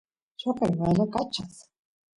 lloqay 0.39 0.71
wyrakachas 0.79 1.53